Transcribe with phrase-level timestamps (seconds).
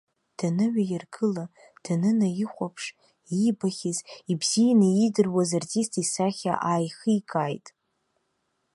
[0.37, 1.45] Даныҩаиргыла,
[1.83, 2.85] данынаихәаԥш,
[3.35, 3.97] иибахьаз,
[4.31, 7.67] ибзианы иидыруаз артист исахьа ааихикааит.